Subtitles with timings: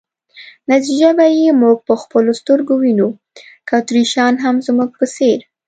[0.71, 3.09] نتیجه به یې موږ په خپلو سترګو وینو،
[3.67, 5.39] که اتریشیان هم زموږ په څېر.